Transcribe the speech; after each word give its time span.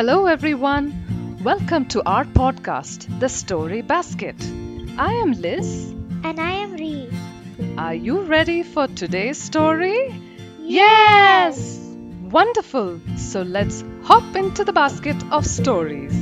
Hello, 0.00 0.24
everyone. 0.24 1.38
Welcome 1.44 1.84
to 1.88 2.02
our 2.08 2.24
podcast, 2.24 3.02
The 3.20 3.28
Story 3.28 3.82
Basket. 3.82 4.34
I 4.96 5.12
am 5.12 5.32
Liz. 5.32 5.90
And 6.24 6.40
I 6.40 6.52
am 6.52 6.72
Ree. 6.72 7.10
Are 7.76 7.92
you 7.92 8.22
ready 8.22 8.62
for 8.62 8.86
today's 8.86 9.36
story? 9.36 10.08
Yes! 10.58 11.76
Wonderful. 12.30 12.98
So 13.18 13.42
let's 13.42 13.84
hop 14.02 14.34
into 14.34 14.64
the 14.64 14.72
basket 14.72 15.22
of 15.30 15.44
stories. 15.44 16.16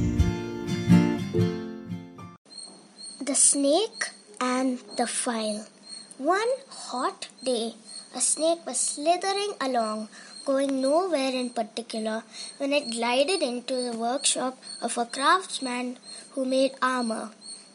The 3.20 3.36
Snake 3.36 4.08
and 4.40 4.80
the 4.96 5.06
File. 5.06 5.64
One 6.18 6.52
hot 6.68 7.28
day, 7.44 7.74
a 8.12 8.20
snake 8.20 8.66
was 8.66 8.80
slithering 8.80 9.52
along, 9.60 10.08
going 10.48 10.80
nowhere 10.80 11.34
in 11.42 11.50
particular, 11.50 12.22
when 12.58 12.72
it 12.72 12.90
glided 12.90 13.42
into 13.42 13.74
the 13.86 13.98
workshop 14.06 14.54
of 14.80 14.96
a 14.96 15.04
craftsman 15.04 15.88
who 16.32 16.44
made 16.56 16.72
armor. 16.80 17.26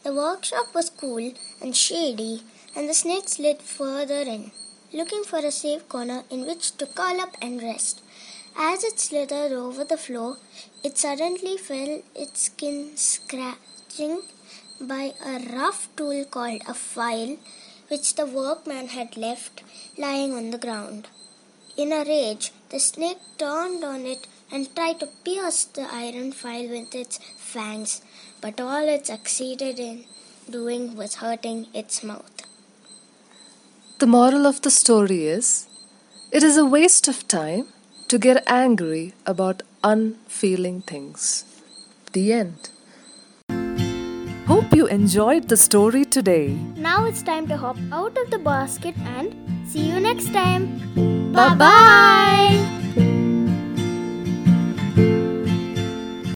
The 0.02 0.12
workshop 0.12 0.74
was 0.74 0.90
cool 0.90 1.32
and 1.62 1.76
shady, 1.76 2.42
and 2.74 2.88
the 2.88 3.00
snake 3.02 3.28
slid 3.28 3.62
further 3.62 4.22
in, 4.34 4.50
looking 4.92 5.22
for 5.22 5.38
a 5.38 5.52
safe 5.52 5.88
corner 5.88 6.24
in 6.30 6.46
which 6.46 6.76
to 6.78 6.86
curl 6.86 7.20
up 7.20 7.36
and 7.40 7.62
rest. 7.62 8.02
As 8.56 8.82
it 8.82 8.98
slithered 8.98 9.52
over 9.52 9.84
the 9.84 9.96
floor, 9.96 10.36
it 10.82 10.98
suddenly 10.98 11.56
felt 11.56 12.04
its 12.14 12.42
skin 12.48 12.96
scratching 12.96 14.22
by 14.80 15.12
a 15.24 15.38
rough 15.56 15.88
tool 15.96 16.24
called 16.24 16.62
a 16.68 16.74
file, 16.74 17.36
which 17.88 18.14
the 18.16 18.26
workman 18.26 18.88
had 18.88 19.16
left 19.16 19.62
lying 19.96 20.32
on 20.32 20.50
the 20.50 20.64
ground. 20.66 21.08
In 21.76 21.90
a 21.92 22.04
rage, 22.04 22.52
the 22.74 22.80
snake 22.80 23.20
turned 23.38 23.84
on 23.84 24.00
it 24.12 24.26
and 24.50 24.74
tried 24.74 24.98
to 25.00 25.06
pierce 25.26 25.58
the 25.76 25.86
iron 26.04 26.32
file 26.32 26.68
with 26.68 26.92
its 26.92 27.18
fangs, 27.36 28.02
but 28.40 28.60
all 28.60 28.88
it 28.94 29.06
succeeded 29.06 29.78
in 29.78 30.04
doing 30.50 30.96
was 30.96 31.14
hurting 31.22 31.60
its 31.72 32.02
mouth. 32.02 32.36
The 34.00 34.08
moral 34.08 34.44
of 34.44 34.62
the 34.62 34.72
story 34.72 35.20
is 35.26 35.68
it 36.32 36.42
is 36.42 36.56
a 36.56 36.66
waste 36.66 37.06
of 37.06 37.28
time 37.28 37.66
to 38.08 38.18
get 38.18 38.42
angry 38.48 39.14
about 39.24 39.62
unfeeling 39.84 40.80
things. 40.82 41.44
The 42.12 42.32
end. 42.32 42.70
Hope 44.48 44.74
you 44.74 44.88
enjoyed 44.88 45.48
the 45.48 45.56
story 45.56 46.04
today. 46.04 46.48
Now 46.76 47.04
it's 47.04 47.22
time 47.22 47.46
to 47.52 47.56
hop 47.56 47.78
out 47.92 48.18
of 48.18 48.30
the 48.32 48.38
basket 48.38 48.96
and 49.16 49.32
see 49.70 49.86
you 49.92 50.00
next 50.00 50.32
time. 50.32 50.66
Bye 51.32 51.54
bye. 51.54 52.13